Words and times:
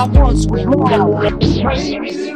I 0.00 0.06
once 0.14 0.46
was 0.46 0.64
Now 0.64 2.29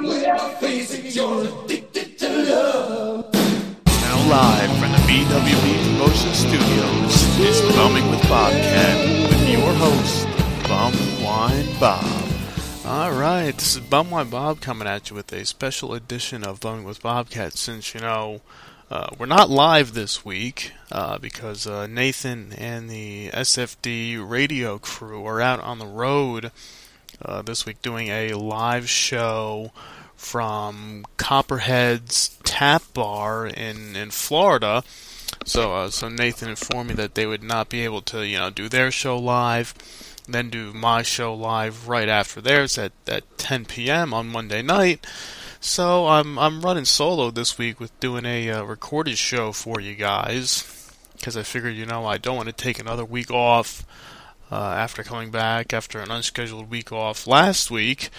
Alright, 13.55 13.60
this 13.60 13.77
is 13.77 13.83
Bum 13.83 14.08
Bumwine 14.08 14.30
Bob 14.30 14.60
coming 14.60 14.88
at 14.88 15.10
you 15.10 15.14
with 15.14 15.33
a 15.33 15.44
special 15.44 15.94
edition 15.94 16.42
of 16.42 16.58
Bumming 16.58 16.83
with 16.83 17.00
Bobcat 17.00 17.56
since, 17.56 17.94
you 17.94 18.00
know, 18.00 18.41
uh, 18.91 19.11
we're 19.16 19.27
not 19.27 19.48
live 19.48 19.94
this 19.94 20.24
week 20.24 20.72
uh, 20.91 21.19
because 21.19 21.64
uh, 21.64 21.86
Nathan 21.86 22.52
and 22.55 22.91
the 22.91 23.30
SFD 23.30 24.28
radio 24.28 24.78
crew 24.78 25.24
are 25.24 25.41
out 25.41 25.61
on 25.61 25.78
the 25.78 25.86
road 25.86 26.50
uh, 27.22 27.42
this 27.42 27.64
week 27.64 27.80
doing 27.80 28.08
a 28.08 28.33
live 28.33 28.91
show 28.91 29.70
from 30.16 31.05
Copperhead's 31.16 32.36
Tap 32.42 32.83
Bar 32.92 33.46
in 33.46 33.94
in 33.94 34.11
Florida. 34.11 34.83
So 35.44 35.74
uh, 35.74 35.91
so 35.91 36.08
Nathan 36.08 36.48
informed 36.48 36.89
me 36.89 36.94
that 36.96 37.14
they 37.14 37.27
would 37.27 37.44
not 37.44 37.68
be 37.68 37.83
able 37.84 38.02
to 38.02 38.27
you 38.27 38.39
know 38.39 38.50
do 38.50 38.68
their 38.68 38.91
show 38.91 39.16
live, 39.16 39.74
then 40.28 40.50
do 40.50 40.72
my 40.72 41.03
show 41.03 41.34
live 41.34 41.89
right 41.89 42.08
after 42.08 42.41
theirs 42.41 42.78
at 42.78 42.92
at 43.06 43.39
10 43.39 43.67
p.m. 43.67 44.14
on 44.14 44.28
Monday 44.28 44.62
night. 44.62 45.06
So 45.61 46.08
I'm 46.08 46.39
I'm 46.39 46.61
running 46.61 46.84
solo 46.84 47.30
this 47.30 47.58
week 47.58 47.80
with 47.80 47.98
doing 48.00 48.25
a 48.25 48.50
uh, 48.50 48.62
recorded 48.62 49.19
show 49.19 49.52
for 49.52 49.80
you 49.80 49.95
guys 49.95 50.70
because 51.17 51.36
I 51.36 51.42
figured 51.42 51.75
you 51.75 51.86
know 51.86 52.06
I 52.06 52.19
don't 52.19 52.36
want 52.36 52.48
to 52.48 52.52
take 52.52 52.78
another 52.78 53.05
week 53.05 53.30
off 53.30 53.84
uh, 54.50 54.56
after 54.56 55.02
coming 55.02 55.30
back 55.30 55.72
after 55.72 56.00
an 56.00 56.11
unscheduled 56.11 56.70
week 56.70 56.92
off 56.92 57.27
last 57.27 57.70
week. 57.70 58.11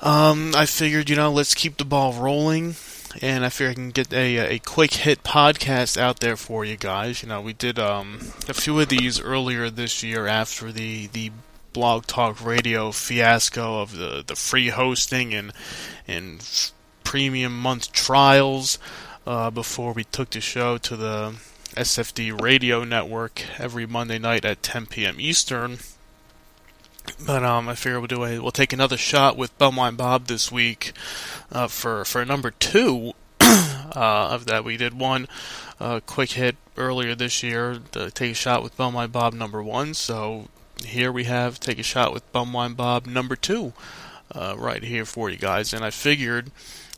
Um, 0.00 0.54
I 0.54 0.66
figured 0.66 1.08
you 1.08 1.16
know 1.16 1.30
let's 1.30 1.54
keep 1.54 1.76
the 1.76 1.84
ball 1.84 2.12
rolling, 2.12 2.76
and 3.22 3.44
I 3.44 3.48
figured 3.48 3.72
I 3.72 3.74
can 3.74 3.90
get 3.90 4.12
a 4.12 4.54
a 4.54 4.58
quick 4.58 4.94
hit 4.94 5.22
podcast 5.22 5.96
out 5.98 6.20
there 6.20 6.36
for 6.36 6.64
you 6.64 6.76
guys. 6.76 7.22
You 7.22 7.28
know 7.28 7.40
we 7.40 7.52
did 7.52 7.78
um 7.78 8.32
a 8.48 8.54
few 8.54 8.78
of 8.80 8.88
these 8.88 9.20
earlier 9.20 9.70
this 9.70 10.02
year 10.02 10.26
after 10.26 10.72
the 10.72 11.06
the 11.08 11.30
blog 11.72 12.06
talk 12.06 12.44
radio 12.44 12.92
fiasco 12.92 13.80
of 13.80 13.96
the, 13.96 14.22
the 14.26 14.36
free 14.36 14.68
hosting 14.68 15.34
and 15.34 15.52
and 16.06 16.70
premium 17.02 17.58
month 17.58 17.92
trials 17.92 18.78
uh, 19.26 19.50
before 19.50 19.92
we 19.92 20.04
took 20.04 20.30
the 20.30 20.40
show 20.40 20.78
to 20.78 20.96
the 20.96 21.34
SFD 21.74 22.40
radio 22.40 22.84
network 22.84 23.42
every 23.58 23.86
Monday 23.86 24.18
night 24.18 24.44
at 24.44 24.62
10 24.62 24.86
p.m. 24.86 25.16
Eastern. 25.18 25.78
But 27.24 27.44
um, 27.44 27.68
I 27.68 27.74
figure 27.74 28.00
we'll 28.00 28.08
do 28.08 28.24
a 28.24 28.38
we'll 28.38 28.50
take 28.50 28.72
another 28.72 28.96
shot 28.96 29.36
with 29.36 29.56
Bumwine 29.58 29.96
Bob 29.96 30.26
this 30.26 30.50
week 30.50 30.92
uh, 31.52 31.68
for 31.68 32.04
for 32.04 32.24
number 32.24 32.50
two 32.50 33.12
uh, 33.40 33.92
of 33.94 34.46
that. 34.46 34.64
We 34.64 34.76
did 34.76 34.98
one 34.98 35.28
uh, 35.80 36.00
quick 36.06 36.32
hit 36.32 36.56
earlier 36.76 37.14
this 37.14 37.42
year 37.42 37.78
to 37.92 38.10
take 38.10 38.32
a 38.32 38.34
shot 38.34 38.62
with 38.62 38.76
Bumwine 38.76 39.12
Bob 39.12 39.34
number 39.34 39.62
one. 39.62 39.94
So 39.94 40.48
here 40.84 41.12
we 41.12 41.24
have 41.24 41.60
take 41.60 41.78
a 41.78 41.84
shot 41.84 42.12
with 42.12 42.30
Bumwine 42.32 42.76
Bob 42.76 43.06
number 43.06 43.36
two 43.36 43.72
uh, 44.32 44.54
right 44.58 44.82
here 44.82 45.04
for 45.04 45.30
you 45.30 45.36
guys. 45.36 45.72
And 45.72 45.84
I 45.84 45.90
figured, 45.90 46.50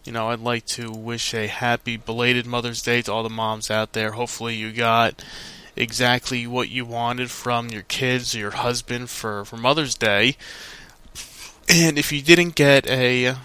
you 0.04 0.12
know, 0.12 0.28
I'd 0.28 0.40
like 0.40 0.66
to 0.66 0.90
wish 0.90 1.34
a 1.34 1.46
happy 1.46 1.96
belated 1.96 2.46
Mother's 2.46 2.82
Day 2.82 3.02
to 3.02 3.12
all 3.12 3.22
the 3.22 3.30
moms 3.30 3.70
out 3.70 3.92
there. 3.92 4.12
Hopefully, 4.12 4.54
you 4.54 4.72
got 4.72 5.22
exactly 5.76 6.47
what 6.47 6.69
you 6.69 6.84
wanted 6.84 7.31
from 7.31 7.69
your 7.69 7.82
kids 7.82 8.34
or 8.34 8.38
your 8.38 8.50
husband 8.53 9.10
for, 9.10 9.44
for 9.44 9.56
Mother's 9.56 9.94
Day. 9.94 10.37
And 11.69 11.98
if 11.98 12.12
you 12.12 12.22
didn't 12.22 12.54
get 12.54 12.87
a 12.87 13.26
uh, 13.26 13.37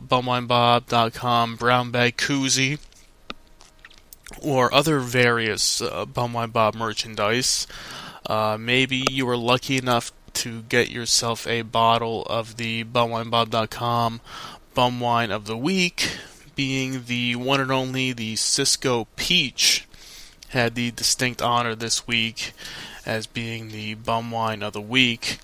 bumwinebob.com 0.00 1.56
brown 1.56 1.90
bag 1.90 2.16
koozie 2.16 2.78
or 4.40 4.72
other 4.72 5.00
various 5.00 5.80
uh, 5.80 6.06
Bumwine 6.06 6.52
Bob 6.52 6.74
merchandise, 6.74 7.66
uh, 8.26 8.56
maybe 8.58 9.04
you 9.10 9.26
were 9.26 9.36
lucky 9.36 9.76
enough 9.76 10.12
to 10.34 10.62
get 10.62 10.90
yourself 10.90 11.46
a 11.46 11.62
bottle 11.62 12.22
of 12.26 12.56
the 12.56 12.84
bumwinebob.com 12.84 14.20
bumwine 14.74 15.30
of 15.30 15.46
the 15.46 15.56
week, 15.56 16.18
being 16.54 17.04
the 17.06 17.36
one 17.36 17.60
and 17.60 17.72
only 17.72 18.12
the 18.12 18.36
Cisco 18.36 19.06
Peach 19.16 19.86
had 20.54 20.74
the 20.74 20.90
distinct 20.92 21.42
honor 21.42 21.74
this 21.74 22.06
week 22.06 22.52
as 23.04 23.26
being 23.26 23.68
the 23.68 23.94
bum 23.94 24.30
wine 24.30 24.62
of 24.62 24.72
the 24.72 24.80
week. 24.80 25.38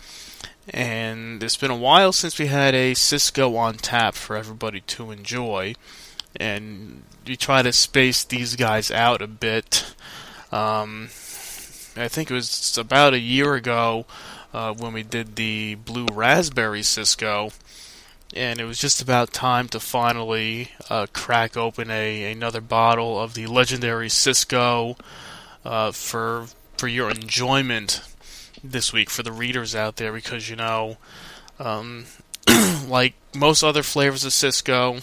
And 0.72 1.42
it's 1.42 1.56
been 1.56 1.70
a 1.70 1.76
while 1.76 2.12
since 2.12 2.38
we 2.38 2.46
had 2.46 2.74
a 2.74 2.94
Cisco 2.94 3.56
on 3.56 3.74
tap 3.74 4.14
for 4.14 4.36
everybody 4.36 4.80
to 4.82 5.10
enjoy. 5.10 5.74
And 6.36 7.02
we 7.26 7.36
try 7.36 7.62
to 7.62 7.72
space 7.72 8.24
these 8.24 8.56
guys 8.56 8.90
out 8.90 9.20
a 9.20 9.26
bit. 9.26 9.94
Um, 10.52 11.06
I 11.96 12.08
think 12.08 12.30
it 12.30 12.34
was 12.34 12.78
about 12.78 13.12
a 13.12 13.18
year 13.18 13.54
ago 13.54 14.06
uh, 14.54 14.72
when 14.72 14.92
we 14.92 15.02
did 15.02 15.36
the 15.36 15.74
Blue 15.74 16.06
Raspberry 16.12 16.82
Cisco 16.82 17.50
and 18.34 18.60
it 18.60 18.64
was 18.64 18.78
just 18.78 19.02
about 19.02 19.32
time 19.32 19.68
to 19.68 19.80
finally 19.80 20.70
uh, 20.88 21.06
crack 21.12 21.56
open 21.56 21.90
a 21.90 22.30
another 22.30 22.60
bottle 22.60 23.18
of 23.20 23.34
the 23.34 23.46
legendary 23.46 24.08
Cisco 24.08 24.96
uh, 25.64 25.90
for 25.92 26.46
for 26.76 26.88
your 26.88 27.10
enjoyment 27.10 28.02
this 28.62 28.92
week 28.92 29.10
for 29.10 29.22
the 29.22 29.32
readers 29.32 29.74
out 29.74 29.96
there 29.96 30.12
because 30.12 30.48
you 30.48 30.56
know 30.56 30.96
um, 31.58 32.04
like 32.86 33.14
most 33.34 33.62
other 33.62 33.82
flavors 33.82 34.24
of 34.24 34.32
Cisco 34.32 34.98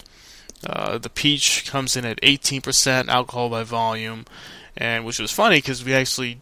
uh, 0.66 0.98
the 0.98 1.10
peach 1.10 1.64
comes 1.70 1.96
in 1.96 2.04
at 2.04 2.20
18% 2.20 3.08
alcohol 3.08 3.48
by 3.48 3.62
volume 3.62 4.24
and 4.76 5.04
which 5.04 5.18
was 5.18 5.30
funny 5.30 5.58
because 5.58 5.84
we 5.84 5.94
actually 5.94 6.38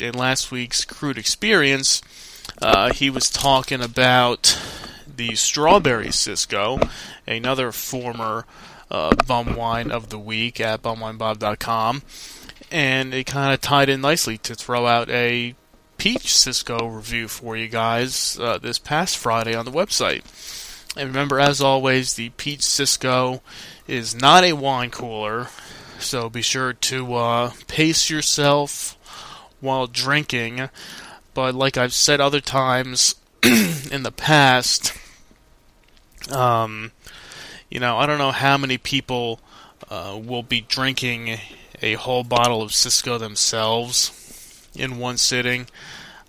in 0.00 0.14
last 0.14 0.50
week's 0.50 0.84
crude 0.84 1.18
experience 1.18 2.00
uh, 2.62 2.92
he 2.92 3.10
was 3.10 3.28
talking 3.28 3.82
about 3.82 4.58
the 5.18 5.34
Strawberry 5.34 6.12
Cisco, 6.12 6.78
another 7.26 7.72
former 7.72 8.46
uh, 8.88 9.14
bum 9.26 9.56
wine 9.56 9.90
of 9.90 10.10
the 10.10 10.18
week 10.18 10.60
at 10.60 10.80
bumwinebob.com, 10.80 12.02
and 12.70 13.12
it 13.12 13.26
kind 13.26 13.52
of 13.52 13.60
tied 13.60 13.88
in 13.88 14.00
nicely 14.00 14.38
to 14.38 14.54
throw 14.54 14.86
out 14.86 15.10
a 15.10 15.56
peach 15.98 16.34
Cisco 16.34 16.86
review 16.86 17.26
for 17.26 17.56
you 17.56 17.66
guys 17.66 18.38
uh, 18.40 18.58
this 18.58 18.78
past 18.78 19.18
Friday 19.18 19.56
on 19.56 19.64
the 19.64 19.72
website. 19.72 20.22
And 20.96 21.08
remember, 21.08 21.40
as 21.40 21.60
always, 21.60 22.14
the 22.14 22.30
peach 22.30 22.62
Cisco 22.62 23.42
is 23.88 24.14
not 24.14 24.44
a 24.44 24.52
wine 24.52 24.90
cooler, 24.90 25.48
so 25.98 26.30
be 26.30 26.42
sure 26.42 26.72
to 26.72 27.14
uh, 27.14 27.52
pace 27.66 28.08
yourself 28.08 28.96
while 29.60 29.88
drinking. 29.88 30.70
But 31.34 31.56
like 31.56 31.76
I've 31.76 31.92
said 31.92 32.20
other 32.20 32.40
times 32.40 33.16
in 33.42 34.04
the 34.04 34.12
past, 34.12 34.92
um, 36.32 36.92
you 37.70 37.80
know, 37.80 37.98
I 37.98 38.06
don't 38.06 38.18
know 38.18 38.32
how 38.32 38.56
many 38.56 38.78
people 38.78 39.40
uh, 39.90 40.18
will 40.22 40.42
be 40.42 40.60
drinking 40.60 41.38
a 41.82 41.94
whole 41.94 42.24
bottle 42.24 42.62
of 42.62 42.72
Cisco 42.72 43.18
themselves 43.18 44.68
in 44.74 44.98
one 44.98 45.16
sitting. 45.16 45.66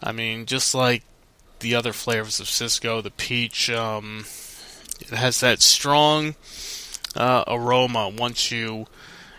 I 0.02 0.12
mean, 0.12 0.46
just 0.46 0.74
like 0.74 1.04
the 1.60 1.76
other 1.76 1.94
flavors 1.94 2.40
of 2.40 2.48
Cisco, 2.48 3.02
the 3.02 3.12
peach, 3.12 3.70
um, 3.70 4.26
it 5.00 5.10
has 5.10 5.40
that 5.40 5.62
strong 5.62 6.36
uh, 7.16 7.44
aroma 7.48 8.10
once 8.10 8.52
you 8.52 8.86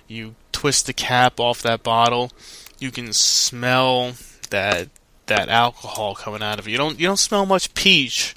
you 0.08 0.34
twist 0.50 0.86
the 0.86 0.92
cap 0.92 1.38
off 1.38 1.62
that 1.62 1.82
bottle, 1.82 2.32
you 2.78 2.90
can 2.90 3.12
smell 3.12 4.14
that 4.50 4.88
that 5.26 5.48
alcohol 5.48 6.14
coming 6.14 6.42
out 6.42 6.58
of 6.58 6.66
it. 6.66 6.70
You 6.72 6.78
don't 6.78 6.98
you 6.98 7.06
don't 7.06 7.16
smell 7.16 7.46
much 7.46 7.72
peach, 7.74 8.34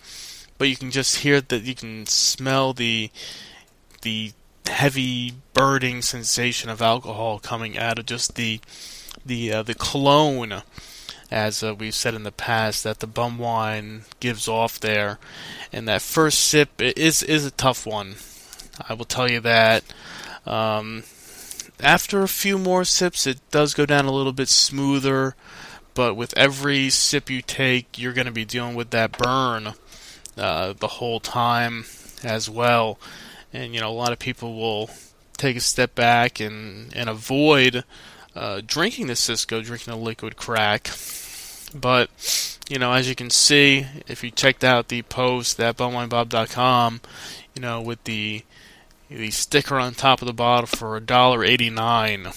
but 0.57 0.69
you 0.69 0.75
can 0.75 0.91
just 0.91 1.17
hear 1.17 1.41
that 1.41 1.63
you 1.63 1.75
can 1.75 2.05
smell 2.05 2.73
the 2.73 3.09
the 4.01 4.31
heavy 4.67 5.33
burning 5.53 6.01
sensation 6.01 6.69
of 6.69 6.81
alcohol 6.81 7.39
coming 7.39 7.77
out 7.77 8.00
of 8.00 8.05
just 8.05 8.35
the 8.35 8.59
the 9.25 9.51
uh, 9.51 9.63
the 9.63 9.75
cologne 9.75 10.61
as 11.33 11.63
uh, 11.63 11.73
we've 11.73 11.95
said 11.95 12.13
in 12.13 12.21
the 12.21 12.31
past 12.31 12.83
that 12.83 13.00
the 13.00 13.07
bum 13.07 13.39
wine 13.39 14.03
gives 14.19 14.47
off 14.47 14.79
there. 14.79 15.17
And 15.71 15.88
that 15.88 16.03
first 16.03 16.38
sip 16.38 16.69
is 16.79 17.23
is 17.23 17.44
a 17.44 17.51
tough 17.51 17.88
one. 17.88 18.15
I 18.88 18.94
will 18.94 19.05
tell 19.05 19.29
you 19.29 19.39
that 19.39 19.83
um, 20.45 21.03
after 21.79 22.21
a 22.21 22.27
few 22.27 22.57
more 22.59 22.83
sips 22.83 23.25
it 23.25 23.39
does 23.50 23.73
go 23.73 23.85
down 23.85 24.05
a 24.05 24.11
little 24.11 24.33
bit 24.33 24.47
smoother 24.47 25.35
but 25.94 26.15
with 26.15 26.35
every 26.38 26.89
sip 26.89 27.29
you 27.29 27.41
take 27.41 28.00
you're 28.00 28.13
going 28.13 28.25
to 28.25 28.31
be 28.31 28.45
dealing 28.45 28.75
with 28.75 28.89
that 28.89 29.17
burn 29.17 29.73
uh, 30.38 30.74
the 30.74 30.88
whole 30.88 31.19
time 31.19 31.85
as 32.24 32.50
well 32.50 32.97
and 33.53 33.74
you 33.74 33.80
know 33.80 33.89
a 33.89 33.94
lot 33.94 34.12
of 34.12 34.19
people 34.19 34.56
will 34.56 34.89
take 35.38 35.56
a 35.56 35.62
step 35.62 35.95
back 35.95 36.39
and 36.39 36.95
and 36.95 37.09
avoid 37.09 37.83
uh, 38.35 38.62
drinking 38.65 39.07
the 39.07 39.15
Cisco, 39.15 39.62
drinking 39.62 39.94
the 39.94 40.00
liquid 40.00 40.35
crack. 40.38 40.89
But 41.75 42.09
you 42.69 42.80
know, 42.80 42.94
as 42.94 43.07
you 43.07 43.15
can 43.15 43.30
see, 43.30 43.85
if 44.07 44.24
you 44.24 44.31
checked 44.31 44.63
out 44.63 44.88
the 44.88 45.01
post 45.03 45.59
at 45.59 45.77
bumwinebob.com, 45.77 47.01
you 47.56 47.62
know, 47.62 47.81
with 47.81 48.03
the 48.06 48.44
the 49.09 49.31
sticker 49.31 49.77
on 49.77 49.94
top 49.94 50.21
of 50.21 50.25
the 50.25 50.33
bottle 50.33 50.68
for 50.68 50.97
a 50.97 51.01
dollar 51.01 51.44
eighty 51.44 51.69
nine. 51.69 52.27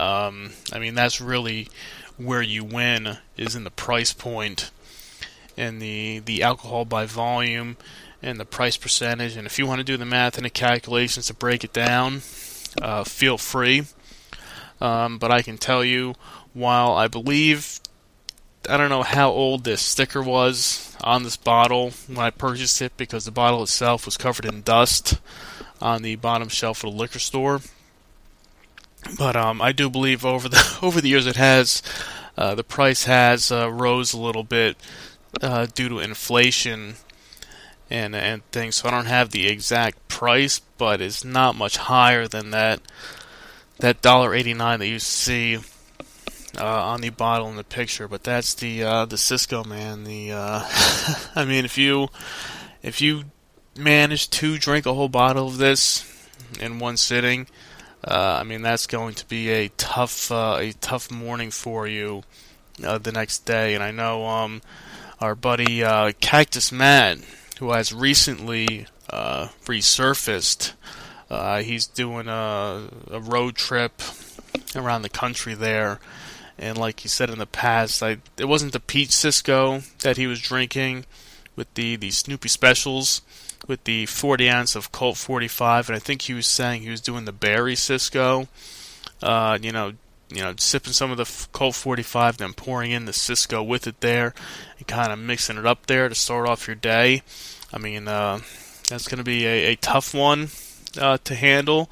Um, 0.00 0.50
I 0.72 0.80
mean, 0.80 0.94
that's 0.94 1.20
really 1.20 1.68
where 2.16 2.42
you 2.42 2.64
win 2.64 3.18
is 3.36 3.54
in 3.54 3.64
the 3.64 3.70
price 3.70 4.12
point 4.12 4.70
and 5.56 5.80
the 5.80 6.20
the 6.20 6.42
alcohol 6.42 6.84
by 6.84 7.06
volume 7.06 7.76
and 8.22 8.40
the 8.40 8.44
price 8.44 8.76
percentage. 8.76 9.36
And 9.36 9.46
if 9.46 9.58
you 9.58 9.66
want 9.66 9.78
to 9.78 9.84
do 9.84 9.96
the 9.96 10.04
math 10.04 10.36
and 10.36 10.44
the 10.44 10.50
calculations 10.50 11.26
to 11.26 11.34
break 11.34 11.64
it 11.64 11.72
down, 11.72 12.22
uh, 12.80 13.04
feel 13.04 13.38
free. 13.38 13.84
Um, 14.80 15.18
but 15.18 15.30
I 15.30 15.42
can 15.42 15.58
tell 15.58 15.84
you, 15.84 16.14
while 16.52 16.92
I 16.92 17.08
believe, 17.08 17.80
I 18.68 18.76
don't 18.76 18.90
know 18.90 19.02
how 19.02 19.30
old 19.30 19.64
this 19.64 19.80
sticker 19.80 20.22
was 20.22 20.96
on 21.02 21.22
this 21.22 21.36
bottle 21.36 21.92
when 22.08 22.18
I 22.18 22.30
purchased 22.30 22.82
it 22.82 22.96
because 22.96 23.24
the 23.24 23.30
bottle 23.30 23.62
itself 23.62 24.04
was 24.06 24.16
covered 24.16 24.44
in 24.44 24.62
dust 24.62 25.20
on 25.80 26.02
the 26.02 26.16
bottom 26.16 26.48
shelf 26.48 26.84
of 26.84 26.90
the 26.90 26.96
liquor 26.96 27.18
store. 27.18 27.60
But 29.18 29.36
um, 29.36 29.62
I 29.62 29.72
do 29.72 29.88
believe 29.88 30.24
over 30.24 30.48
the 30.48 30.78
over 30.82 31.00
the 31.00 31.08
years 31.08 31.26
it 31.26 31.36
has 31.36 31.82
uh, 32.36 32.54
the 32.54 32.64
price 32.64 33.04
has 33.04 33.52
uh, 33.52 33.70
rose 33.70 34.12
a 34.12 34.20
little 34.20 34.44
bit 34.44 34.76
uh, 35.42 35.66
due 35.66 35.88
to 35.88 35.98
inflation 35.98 36.94
and 37.90 38.14
and 38.14 38.44
things. 38.50 38.76
So 38.76 38.88
I 38.88 38.90
don't 38.90 39.06
have 39.06 39.30
the 39.30 39.48
exact 39.48 40.08
price, 40.08 40.58
but 40.58 41.00
it's 41.00 41.24
not 41.24 41.56
much 41.56 41.76
higher 41.76 42.26
than 42.26 42.50
that 42.50 42.80
that 43.78 44.02
dollar 44.02 44.34
eighty 44.34 44.54
nine 44.54 44.78
that 44.80 44.88
you 44.88 44.98
see 44.98 45.58
uh, 46.58 46.64
on 46.64 47.00
the 47.00 47.10
bottle 47.10 47.48
in 47.48 47.56
the 47.56 47.64
picture. 47.64 48.08
But 48.08 48.24
that's 48.24 48.54
the 48.54 48.82
uh, 48.82 49.04
the 49.04 49.18
Cisco 49.18 49.64
man. 49.64 50.04
The 50.04 50.32
uh, 50.32 50.64
I 51.34 51.44
mean, 51.44 51.64
if 51.64 51.78
you 51.78 52.08
if 52.82 53.00
you 53.00 53.24
manage 53.76 54.30
to 54.30 54.58
drink 54.58 54.86
a 54.86 54.94
whole 54.94 55.08
bottle 55.08 55.46
of 55.46 55.58
this 55.58 56.12
in 56.60 56.78
one 56.78 56.96
sitting, 56.96 57.46
uh, 58.04 58.38
I 58.40 58.42
mean 58.42 58.62
that's 58.62 58.86
going 58.86 59.14
to 59.14 59.28
be 59.28 59.50
a 59.50 59.68
tough 59.76 60.32
uh, 60.32 60.56
a 60.58 60.72
tough 60.72 61.10
morning 61.10 61.50
for 61.50 61.86
you 61.86 62.22
the 62.78 63.12
next 63.12 63.40
day. 63.46 63.74
And 63.74 63.82
I 63.82 63.90
know 63.90 64.26
um, 64.26 64.60
our 65.20 65.34
buddy 65.34 65.80
Cactus 66.20 66.72
Matt, 66.72 67.18
who 67.58 67.72
has 67.72 67.92
recently 67.92 68.86
resurfaced. 69.10 70.72
Uh, 71.28 71.62
he's 71.62 71.86
doing 71.86 72.28
a, 72.28 72.88
a 73.10 73.20
road 73.20 73.56
trip 73.56 74.00
around 74.74 75.02
the 75.02 75.08
country 75.08 75.54
there, 75.54 75.98
and 76.58 76.78
like 76.78 77.00
he 77.00 77.08
said 77.08 77.30
in 77.30 77.38
the 77.38 77.46
past, 77.46 78.02
I, 78.02 78.18
it 78.38 78.46
wasn't 78.46 78.72
the 78.72 78.80
peach 78.80 79.10
Cisco 79.10 79.80
that 80.02 80.16
he 80.16 80.26
was 80.26 80.40
drinking 80.40 81.04
with 81.56 81.72
the 81.74 81.96
the 81.96 82.10
Snoopy 82.10 82.48
specials 82.48 83.22
with 83.66 83.82
the 83.84 84.06
40 84.06 84.48
ounce 84.48 84.76
of 84.76 84.92
Colt 84.92 85.16
45, 85.16 85.88
and 85.88 85.96
I 85.96 85.98
think 85.98 86.22
he 86.22 86.34
was 86.34 86.46
saying 86.46 86.82
he 86.82 86.90
was 86.90 87.00
doing 87.00 87.24
the 87.24 87.32
berry 87.32 87.74
Cisco. 87.74 88.48
Uh, 89.22 89.58
you 89.60 89.72
know, 89.72 89.92
you 90.28 90.42
know, 90.42 90.54
sipping 90.58 90.92
some 90.92 91.10
of 91.10 91.16
the 91.16 91.48
Colt 91.52 91.74
45, 91.74 92.38
then 92.38 92.52
pouring 92.52 92.90
in 92.90 93.04
the 93.04 93.12
Cisco 93.12 93.62
with 93.62 93.86
it 93.86 94.00
there, 94.00 94.34
and 94.78 94.86
kind 94.86 95.12
of 95.12 95.18
mixing 95.18 95.56
it 95.56 95.66
up 95.66 95.86
there 95.86 96.08
to 96.08 96.14
start 96.14 96.48
off 96.48 96.66
your 96.66 96.76
day. 96.76 97.22
I 97.72 97.78
mean, 97.78 98.08
uh, 98.08 98.40
that's 98.88 99.08
going 99.08 99.18
to 99.18 99.24
be 99.24 99.46
a, 99.46 99.72
a 99.72 99.76
tough 99.76 100.14
one 100.14 100.48
uh, 100.98 101.18
to 101.24 101.34
handle. 101.34 101.90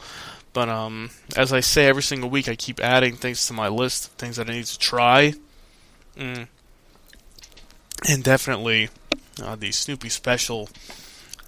But 0.53 0.69
um, 0.69 1.11
as 1.37 1.53
I 1.53 1.61
say 1.61 1.87
every 1.87 2.03
single 2.03 2.31
week, 2.31 2.49
I 2.49 2.55
keep 2.55 2.81
adding 2.81 3.17
things 3.17 3.47
to 3.49 3.53
my 3.53 3.69
list 3.69 4.13
things 4.13 4.37
that 4.37 4.49
I 4.49 4.53
need 4.53 4.67
to 4.67 4.79
try. 4.79 5.35
Mm. 6.17 6.47
And 8.09 8.23
definitely, 8.23 8.89
uh, 9.43 9.57
the 9.57 9.73
Snoopy 9.73 10.09
special 10.11 10.69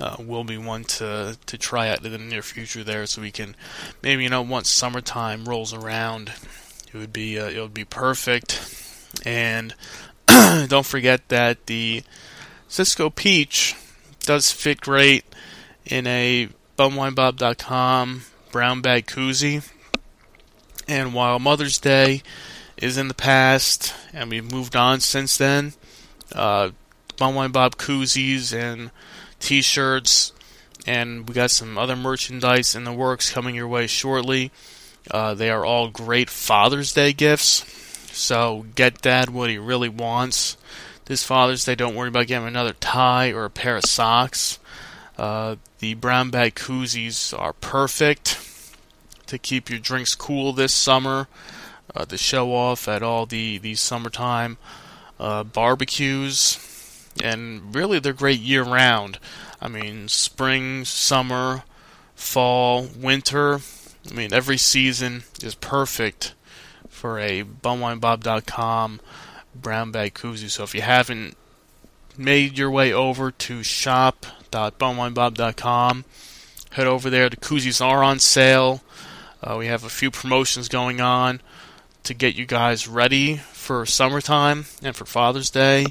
uh, 0.00 0.16
will 0.18 0.42
be 0.42 0.58
one 0.58 0.84
to 0.84 1.38
to 1.46 1.58
try 1.58 1.88
out 1.88 2.04
in 2.04 2.10
the 2.10 2.18
near 2.18 2.42
future 2.42 2.82
there, 2.82 3.06
so 3.06 3.22
we 3.22 3.30
can 3.30 3.54
maybe 4.02 4.24
you 4.24 4.28
know 4.28 4.42
once 4.42 4.68
summertime 4.68 5.48
rolls 5.48 5.72
around, 5.72 6.32
it 6.96 7.00
would 7.00 7.12
be 7.12 7.38
uh, 7.38 7.48
it 7.48 7.60
would 7.60 7.74
be 7.74 7.84
perfect. 7.84 8.60
And 9.24 9.74
don't 10.26 10.86
forget 10.86 11.28
that 11.28 11.66
the 11.66 12.02
Cisco 12.68 13.10
Peach 13.10 13.76
does 14.20 14.50
fit 14.50 14.80
great 14.80 15.24
in 15.84 16.06
a 16.06 16.48
bumwinebob.com 16.78 18.22
brown 18.50 18.80
bag 18.80 19.06
koozie. 19.06 19.70
And 20.88 21.12
while 21.12 21.38
Mother's 21.38 21.78
Day 21.78 22.22
is 22.78 22.96
in 22.96 23.08
the 23.08 23.14
past 23.14 23.94
and 24.14 24.30
we've 24.30 24.50
moved 24.50 24.74
on 24.74 25.00
since 25.00 25.36
then, 25.36 25.74
uh, 26.34 26.70
Bumwine 27.16 27.52
koozies 27.52 28.54
and 28.54 28.90
t 29.40 29.62
shirts, 29.62 30.32
and 30.86 31.28
we 31.28 31.34
got 31.34 31.50
some 31.50 31.76
other 31.76 31.96
merchandise 31.96 32.74
in 32.74 32.84
the 32.84 32.92
works 32.92 33.30
coming 33.30 33.54
your 33.54 33.68
way 33.68 33.86
shortly. 33.86 34.50
Uh, 35.10 35.34
they 35.34 35.50
are 35.50 35.64
all 35.64 35.88
great 35.88 36.30
Father's 36.30 36.92
Day 36.92 37.12
gifts. 37.12 37.64
So 38.12 38.66
get 38.74 39.02
dad 39.02 39.30
what 39.30 39.50
he 39.50 39.58
really 39.58 39.88
wants. 39.88 40.56
This 41.04 41.22
Father's 41.22 41.64
Day, 41.64 41.74
don't 41.74 41.94
worry 41.94 42.08
about 42.08 42.26
getting 42.26 42.42
him 42.42 42.48
another 42.48 42.72
tie 42.72 43.32
or 43.32 43.44
a 43.44 43.50
pair 43.50 43.76
of 43.76 43.84
socks. 43.84 44.58
Uh, 45.16 45.56
the 45.78 45.94
brown 45.94 46.30
bag 46.30 46.54
koozies 46.54 47.38
are 47.38 47.52
perfect 47.52 48.40
to 49.26 49.38
keep 49.38 49.70
your 49.70 49.78
drinks 49.78 50.14
cool 50.14 50.52
this 50.52 50.72
summer, 50.72 51.28
uh, 51.94 52.04
to 52.04 52.16
show 52.16 52.54
off 52.54 52.88
at 52.88 53.02
all 53.02 53.26
the, 53.26 53.58
the 53.58 53.74
summertime 53.74 54.56
uh, 55.18 55.44
barbecues, 55.44 56.58
and 57.22 57.74
really 57.74 57.98
they're 57.98 58.12
great 58.12 58.40
year 58.40 58.62
round. 58.62 59.18
I 59.60 59.68
mean, 59.68 60.08
spring, 60.08 60.84
summer, 60.84 61.64
fall, 62.14 62.88
winter. 62.96 63.60
I 64.10 64.14
mean, 64.14 64.32
every 64.32 64.58
season 64.58 65.24
is 65.42 65.54
perfect 65.54 66.34
for 66.88 67.18
a 67.18 67.42
bumwinebob.com 67.42 69.00
brown 69.54 69.90
bag 69.90 70.14
koozie. 70.14 70.50
So 70.50 70.64
if 70.64 70.74
you 70.74 70.82
haven't 70.82 71.36
made 72.18 72.58
your 72.58 72.70
way 72.70 72.92
over 72.92 73.30
to 73.30 73.62
shop.bumwinebob.com. 73.62 76.04
Head 76.72 76.86
over 76.86 77.10
there. 77.10 77.28
The 77.28 77.36
koozies 77.36 77.84
are 77.84 78.02
on 78.02 78.18
sale. 78.18 78.82
Uh, 79.42 79.56
we 79.58 79.66
have 79.66 79.84
a 79.84 79.90
few 79.90 80.10
promotions 80.10 80.68
going 80.68 80.98
on 81.00 81.40
to 82.02 82.12
get 82.14 82.34
you 82.34 82.46
guys 82.46 82.88
ready 82.88 83.36
for 83.36 83.86
summertime 83.86 84.64
and 84.82 84.96
for 84.96 85.04
Father's 85.04 85.50
Day. 85.50 85.86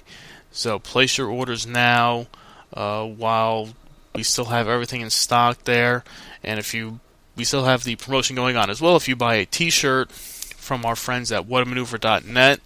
So 0.52 0.80
place 0.80 1.18
your 1.18 1.30
orders 1.30 1.66
now 1.68 2.28
uh, 2.74 3.06
while 3.06 3.70
we 4.14 4.24
still 4.24 4.46
have 4.46 4.68
everything 4.68 5.00
in 5.02 5.10
stock 5.10 5.64
there. 5.66 6.04
And 6.44 6.60
if 6.60 6.74
you, 6.74 7.00
we 7.36 7.44
still 7.44 7.66
have 7.66 7.84
the 7.84 7.96
promotion 7.96 8.36
going 8.36 8.56
on 8.56 8.70
as 8.70 8.82
well. 8.82 8.96
If 8.96 9.08
you 9.08 9.16
buy 9.16 9.36
a 9.36 9.46
T-shirt 9.46 10.12
from 10.12 10.86
our 10.86 10.96
friends 10.96 11.32
at 11.32 11.48
whatamaneuver.net, 11.48 12.60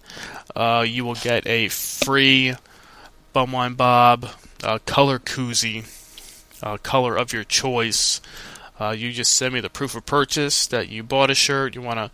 uh, 0.54 0.84
you 0.86 1.04
will 1.04 1.14
get 1.14 1.46
a 1.46 1.68
free 1.68 2.54
Bumwine 3.34 3.76
Bob 3.76 4.28
uh, 4.62 4.78
color 4.86 5.18
koozie, 5.18 5.84
uh, 6.62 6.76
color 6.78 7.16
of 7.16 7.32
your 7.32 7.44
choice. 7.44 8.20
Uh, 8.78 8.90
you 8.90 9.12
just 9.12 9.34
send 9.34 9.54
me 9.54 9.60
the 9.60 9.70
proof 9.70 9.94
of 9.94 10.06
purchase 10.06 10.66
that 10.66 10.88
you 10.88 11.02
bought 11.02 11.30
a 11.30 11.34
shirt. 11.34 11.74
You 11.74 11.82
want 11.82 12.12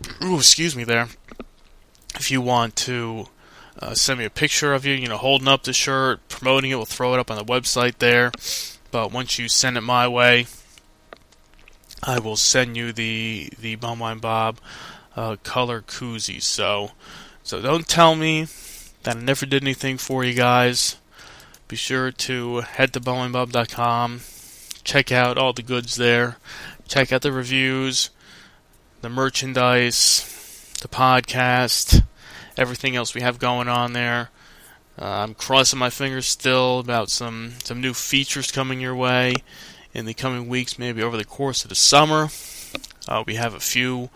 to, 0.00 0.24
ooh, 0.24 0.36
excuse 0.36 0.74
me 0.74 0.84
there. 0.84 1.08
If 2.16 2.30
you 2.30 2.40
want 2.40 2.74
to 2.76 3.28
uh, 3.78 3.94
send 3.94 4.18
me 4.18 4.24
a 4.24 4.30
picture 4.30 4.74
of 4.74 4.84
you, 4.84 4.94
you 4.94 5.08
know, 5.08 5.16
holding 5.16 5.48
up 5.48 5.62
the 5.62 5.72
shirt, 5.72 6.28
promoting 6.28 6.70
it, 6.70 6.74
we'll 6.74 6.86
throw 6.86 7.14
it 7.14 7.20
up 7.20 7.30
on 7.30 7.38
the 7.38 7.44
website 7.44 7.98
there. 7.98 8.32
But 8.90 9.12
once 9.12 9.38
you 9.38 9.48
send 9.48 9.76
it 9.76 9.82
my 9.82 10.08
way, 10.08 10.46
I 12.02 12.18
will 12.18 12.36
send 12.36 12.76
you 12.76 12.92
the 12.92 13.50
the 13.58 13.76
Bumwine 13.76 14.20
Bob 14.20 14.58
uh, 15.16 15.36
color 15.42 15.82
koozie. 15.82 16.42
So 16.42 16.92
so 17.42 17.60
don't 17.60 17.86
tell 17.86 18.14
me 18.14 18.46
that 19.02 19.16
I 19.16 19.20
never 19.20 19.46
did 19.46 19.62
anything 19.62 19.98
for 19.98 20.24
you 20.24 20.34
guys. 20.34 20.96
Be 21.68 21.76
sure 21.76 22.10
to 22.10 22.60
head 22.60 22.92
to 22.94 23.00
bumwinebob.com, 23.00 24.20
check 24.82 25.12
out 25.12 25.38
all 25.38 25.52
the 25.52 25.62
goods 25.62 25.96
there, 25.96 26.36
check 26.88 27.12
out 27.12 27.22
the 27.22 27.30
reviews, 27.30 28.10
the 29.02 29.08
merchandise, 29.08 30.74
the 30.82 30.88
podcast, 30.88 32.02
everything 32.56 32.96
else 32.96 33.14
we 33.14 33.20
have 33.20 33.38
going 33.38 33.68
on 33.68 33.92
there. 33.92 34.30
Uh, 35.00 35.04
I'm 35.04 35.34
crossing 35.34 35.78
my 35.78 35.90
fingers 35.90 36.26
still 36.26 36.80
about 36.80 37.08
some 37.08 37.54
some 37.62 37.80
new 37.80 37.94
features 37.94 38.50
coming 38.50 38.80
your 38.80 38.96
way 38.96 39.34
in 39.92 40.06
the 40.06 40.14
coming 40.14 40.48
weeks, 40.48 40.78
maybe 40.78 41.02
over 41.02 41.16
the 41.16 41.24
course 41.24 41.64
of 41.64 41.68
the 41.68 41.74
summer. 41.74 42.28
Uh, 43.08 43.24
we 43.26 43.34
have 43.34 43.54
a 43.54 43.60
few 43.60 44.10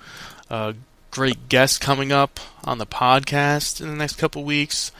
uh, 0.50 0.72
great 1.10 1.48
guests 1.48 1.78
coming 1.78 2.12
up 2.12 2.40
on 2.64 2.78
the 2.78 2.86
podcast 2.86 3.80
in 3.80 3.88
the 3.88 3.96
next 3.96 4.16
couple 4.16 4.44
weeks. 4.44 4.92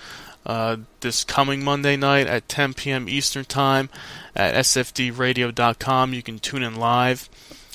Uh, 0.46 0.76
this 1.00 1.24
coming 1.24 1.64
Monday 1.64 1.96
night 1.96 2.26
at 2.26 2.48
10 2.48 2.74
p.m. 2.74 3.08
Eastern 3.08 3.44
Time 3.44 3.88
at 4.36 4.54
sfdradio.com. 4.54 6.12
You 6.12 6.22
can 6.22 6.38
tune 6.38 6.62
in 6.62 6.76
live. 6.76 7.28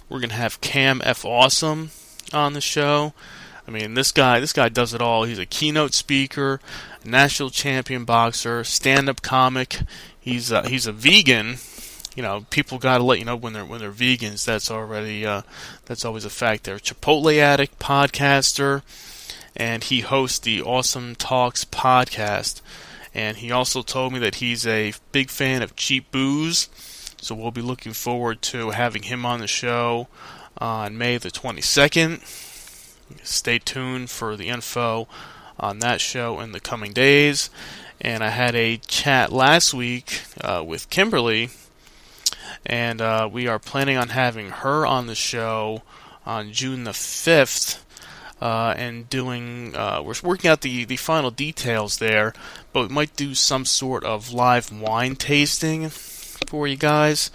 We're 0.08 0.20
gonna 0.20 0.34
have 0.34 0.62
Cam 0.62 1.02
F. 1.04 1.26
Awesome 1.26 1.92
on 2.34 2.54
the 2.54 2.62
show. 2.62 3.14
I 3.68 3.72
mean, 3.72 3.94
this 3.94 4.12
guy, 4.12 4.40
this 4.40 4.54
guy 4.54 4.70
does 4.70 4.94
it 4.94 5.02
all. 5.02 5.26
He's 5.26 5.38
a 5.38 5.46
keynote 5.46 5.94
speaker, 5.94 6.60
national 7.06 7.52
champion 7.52 8.04
boxer, 8.04 8.64
stand-up 8.64 9.22
comic. 9.22 9.82
He's 10.20 10.52
a, 10.52 10.68
he's 10.68 10.88
a 10.88 10.92
vegan. 10.92 11.58
You 12.20 12.24
know, 12.24 12.46
people 12.50 12.80
got 12.80 12.98
to 12.98 13.04
let 13.06 13.20
you 13.20 13.24
know 13.24 13.38
when 13.38 13.54
they're 13.54 13.64
when 13.64 13.80
they're 13.80 13.94
vegans. 13.94 14.44
That's 14.44 14.70
already 14.70 15.26
uh, 15.26 15.44
that's 15.86 16.04
always 16.04 16.26
a 16.26 16.30
fact. 16.30 16.66
They're 16.66 16.76
a 16.76 16.80
Chipotle 16.82 17.40
addict, 17.40 17.80
podcaster, 17.80 18.82
and 19.56 19.86
he 19.86 20.02
hosts 20.02 20.40
the 20.40 20.62
Awesome 20.62 21.16
Talks 21.16 21.64
podcast. 21.64 22.60
And 23.16 23.38
he 23.38 23.54
also 23.54 23.84
told 23.84 24.12
me 24.12 24.20
that 24.20 24.36
he's 24.36 24.68
a 24.68 24.96
big 25.14 25.30
fan 25.30 25.62
of 25.62 25.78
cheap 25.78 26.12
booze. 26.12 26.68
So 27.22 27.34
we'll 27.34 27.52
be 27.52 27.62
looking 27.62 27.94
forward 27.94 28.42
to 28.42 28.72
having 28.72 29.04
him 29.04 29.26
on 29.26 29.40
the 29.40 29.48
show 29.48 30.10
on 30.58 30.98
May 30.98 31.20
the 31.20 31.32
22nd. 31.32 32.20
Stay 33.24 33.60
tuned 33.60 34.10
for 34.10 34.36
the 34.36 34.50
info 34.50 35.08
on 35.58 35.80
that 35.80 36.02
show 36.02 36.42
in 36.42 36.52
the 36.52 36.60
coming 36.60 36.92
days. 36.92 37.50
And 38.02 38.26
I 38.26 38.30
had 38.32 38.56
a 38.56 38.76
chat 38.76 39.32
last 39.32 39.74
week 39.74 40.22
uh, 40.42 40.62
with 40.68 40.90
Kimberly, 40.90 41.52
and 42.66 43.02
uh, 43.02 43.30
we 43.32 43.48
are 43.48 43.60
planning 43.60 43.98
on 43.98 44.10
having 44.10 44.50
her 44.50 44.86
on 44.86 45.08
the 45.08 45.16
show 45.16 45.84
on 46.26 46.52
June 46.52 46.84
the 46.84 46.92
5th. 46.92 47.82
Uh, 48.42 48.74
and 48.78 49.10
doing, 49.10 49.76
uh, 49.76 50.02
we're 50.02 50.14
working 50.24 50.50
out 50.50 50.62
the, 50.62 50.86
the 50.86 50.96
final 50.96 51.30
details 51.30 51.98
there, 51.98 52.34
but 52.72 52.88
we 52.88 52.96
might 52.96 53.14
do 53.18 53.36
some 53.36 53.66
sort 53.66 54.02
of 54.06 54.32
live 54.32 54.72
wine 54.72 55.14
tasting 55.18 55.90
for 55.90 56.66
you 56.66 56.78
guys. 56.78 57.32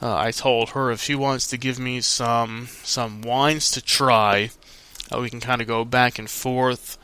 Uh, 0.00 0.14
I 0.14 0.30
told 0.30 0.70
her 0.70 0.90
if 0.90 1.02
she 1.02 1.14
wants 1.14 1.46
to 1.48 1.56
give 1.58 1.78
me 1.78 2.00
some 2.00 2.68
some 2.82 3.22
wines 3.22 3.70
to 3.72 3.82
try, 3.82 4.50
uh, 5.12 5.20
we 5.20 5.30
can 5.30 5.40
kind 5.40 5.62
of 5.62 5.66
go 5.66 5.84
back 5.84 6.18
and 6.18 6.28
forth 6.28 6.98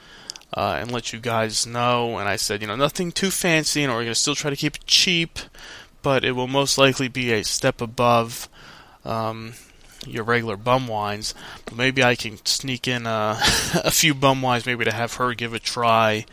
uh, 0.55 0.77
and 0.79 0.93
let 0.93 1.13
you 1.13 1.19
guys 1.19 1.67
know. 1.67 2.19
And 2.19 2.29
I 2.29 2.37
said, 2.37 2.61
you 2.61 2.67
know, 2.67 2.77
nothing 2.77 3.11
too 3.11 3.31
fancy, 3.31 3.83
and 3.83 3.93
we're 3.93 4.01
going 4.03 4.09
to 4.09 4.15
still 4.15 4.35
try 4.35 4.51
to 4.51 4.57
keep 4.57 4.77
it 4.77 4.87
cheap, 4.87 5.39
but 6.03 6.25
it 6.25 6.33
will 6.33 6.49
most 6.49 6.79
likely 6.79 7.09
be 7.09 7.33
a 7.33 7.45
step 7.45 7.81
above 7.81 8.49
um, 9.05 9.55
your 10.07 10.25
regular 10.25 10.57
bum 10.57 10.89
wines. 10.89 11.35
But 11.65 11.77
maybe 11.77 12.03
I 12.03 12.15
can 12.15 12.45
sneak 12.45 12.89
in 12.89 13.07
uh, 13.07 13.39
a 13.85 13.91
few 13.91 14.15
bum 14.15 14.43
wines, 14.43 14.67
maybe 14.67 14.85
to 14.85 14.93
have 14.93 15.15
her 15.15 15.35
give 15.35 15.55
a 15.55 15.59
try 15.59 16.27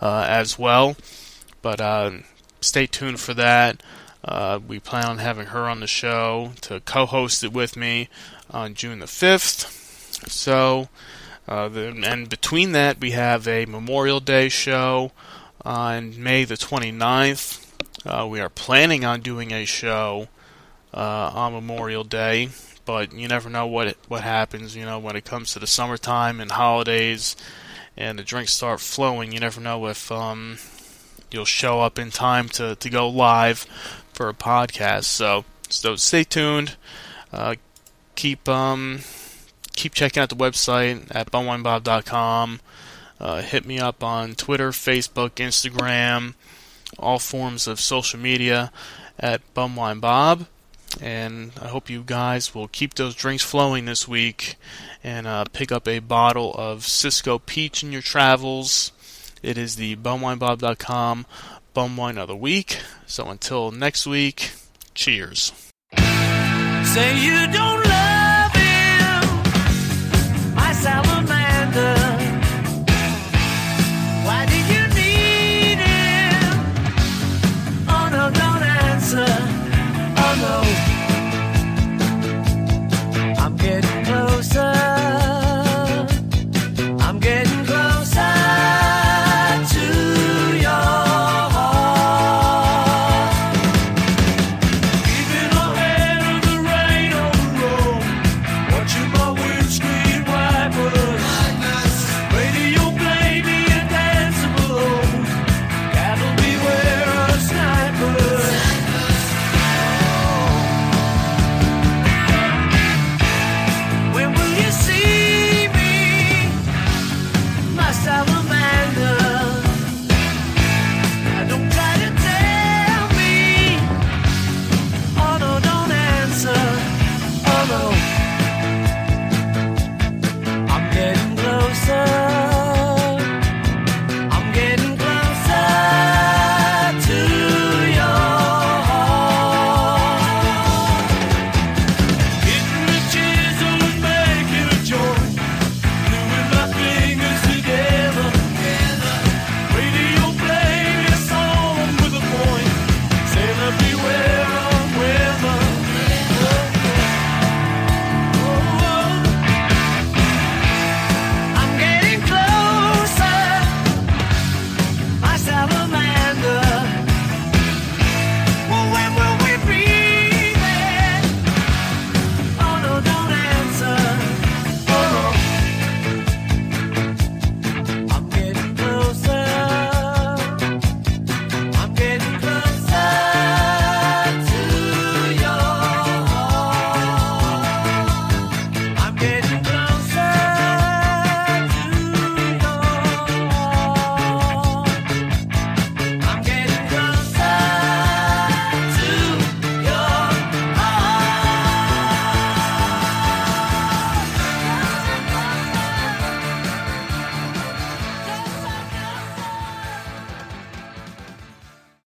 uh, 0.00 0.26
as 0.28 0.58
well. 0.58 0.96
But 1.62 1.80
uh, 1.80 2.10
stay 2.60 2.86
tuned 2.86 3.20
for 3.20 3.34
that. 3.34 3.82
Uh, 4.24 4.60
we 4.66 4.78
plan 4.80 5.04
on 5.04 5.18
having 5.18 5.46
her 5.46 5.68
on 5.68 5.80
the 5.80 5.86
show 5.86 6.52
to 6.60 6.80
co-host 6.80 7.44
it 7.44 7.52
with 7.52 7.76
me 7.76 8.08
on 8.50 8.74
June 8.74 8.98
the 8.98 9.06
5th. 9.06 10.28
So, 10.28 10.88
uh, 11.46 11.68
the, 11.68 11.88
and 12.04 12.28
between 12.28 12.72
that, 12.72 13.00
we 13.00 13.12
have 13.12 13.46
a 13.46 13.66
Memorial 13.66 14.20
Day 14.20 14.48
show 14.48 15.12
on 15.64 16.20
May 16.20 16.44
the 16.44 16.56
29th. 16.56 17.67
Uh, 18.06 18.26
we 18.30 18.40
are 18.40 18.48
planning 18.48 19.04
on 19.04 19.20
doing 19.20 19.52
a 19.52 19.64
show 19.64 20.28
uh, 20.94 21.30
on 21.34 21.52
Memorial 21.52 22.04
Day, 22.04 22.48
but 22.84 23.12
you 23.12 23.28
never 23.28 23.50
know 23.50 23.66
what 23.66 23.96
what 24.08 24.22
happens. 24.22 24.76
You 24.76 24.84
know, 24.84 24.98
when 24.98 25.16
it 25.16 25.24
comes 25.24 25.52
to 25.52 25.58
the 25.58 25.66
summertime 25.66 26.40
and 26.40 26.50
holidays, 26.50 27.36
and 27.98 28.18
the 28.18 28.22
drinks 28.22 28.52
start 28.52 28.80
flowing, 28.80 29.32
you 29.32 29.40
never 29.40 29.60
know 29.60 29.86
if 29.86 30.10
um, 30.12 30.58
you'll 31.32 31.44
show 31.44 31.80
up 31.80 31.98
in 31.98 32.10
time 32.10 32.48
to, 32.48 32.76
to 32.76 32.88
go 32.88 33.08
live 33.08 33.66
for 34.12 34.28
a 34.28 34.34
podcast. 34.34 35.04
So, 35.04 35.44
so 35.68 35.96
stay 35.96 36.22
tuned. 36.22 36.76
Uh, 37.32 37.56
keep 38.14 38.48
um, 38.48 39.00
keep 39.74 39.94
checking 39.94 40.22
out 40.22 40.28
the 40.28 40.36
website 40.36 41.08
at 41.10 41.30
bumwinebob.com. 41.30 42.60
Uh, 43.20 43.42
hit 43.42 43.66
me 43.66 43.80
up 43.80 44.04
on 44.04 44.34
Twitter, 44.34 44.70
Facebook, 44.70 45.30
Instagram, 45.30 46.34
all 46.98 47.18
forms 47.18 47.66
of 47.66 47.80
social 47.80 48.18
media 48.18 48.72
at 49.18 49.42
Bumwine 49.54 50.00
Bob. 50.00 50.46
And 51.00 51.52
I 51.60 51.68
hope 51.68 51.90
you 51.90 52.02
guys 52.04 52.54
will 52.54 52.68
keep 52.68 52.94
those 52.94 53.14
drinks 53.14 53.42
flowing 53.42 53.84
this 53.84 54.08
week 54.08 54.56
and 55.04 55.26
uh, 55.26 55.44
pick 55.52 55.70
up 55.70 55.86
a 55.86 55.98
bottle 55.98 56.54
of 56.54 56.86
Cisco 56.86 57.38
Peach 57.38 57.82
in 57.82 57.92
your 57.92 58.02
travels. 58.02 58.92
It 59.42 59.58
is 59.58 59.76
the 59.76 59.96
bumwinebob.com 59.96 61.26
bum 61.78 61.96
wine 61.96 62.18
of 62.18 62.26
the 62.26 62.34
week. 62.34 62.80
So 63.06 63.28
until 63.28 63.70
next 63.70 64.04
week, 64.04 64.50
cheers. 64.94 65.52
Say 65.92 67.20
you 67.20 67.46
don't 67.52 67.84
love 67.84 68.52
him. 68.52 70.54
My 70.56 70.72
salamander. 70.72 71.37